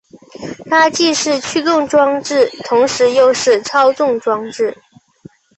[0.67, 4.75] 它既是驱动装置同时又是操纵装置。